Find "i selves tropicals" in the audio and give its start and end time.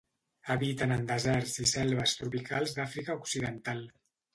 1.67-2.77